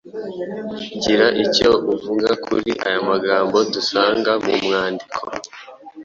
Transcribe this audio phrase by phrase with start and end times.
[1.01, 5.21] Gira icyo uvuga kuri aya magambo dusanga mu mwandiko:“